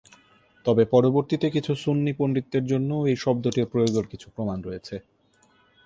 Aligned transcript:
তবে 0.65 0.83
পরবর্তীতে 0.85 1.47
কিছু 1.49 1.71
সুন্নি 1.75 2.11
পণ্ডিতদের 2.13 2.63
জন্যও 2.65 3.07
এই 3.07 3.17
শব্দটির 3.17 3.69
প্রয়োগের 3.71 4.05
কিছু 4.07 4.27
প্রমাণ 4.35 4.57
রয়েছে। 4.61 4.95